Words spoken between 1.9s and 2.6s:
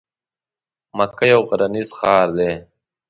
ښار دی.